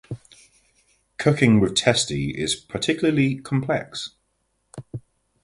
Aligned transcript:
Cooking 1.19 1.59
with 1.59 1.75
"testi" 1.75 2.33
is 2.33 2.55
particularly 2.55 3.35
complex. 3.35 4.15